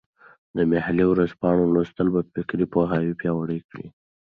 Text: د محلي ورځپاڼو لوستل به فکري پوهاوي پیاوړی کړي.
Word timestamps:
د 0.55 0.57
محلي 0.71 1.05
ورځپاڼو 1.09 1.71
لوستل 1.73 2.07
به 2.13 2.21
فکري 2.33 2.65
پوهاوي 2.73 3.13
پیاوړی 3.21 3.59
کړي. 3.69 3.87